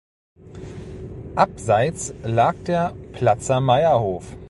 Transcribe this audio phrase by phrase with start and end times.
[1.35, 4.35] Abseits lag der Platzer Meierhof.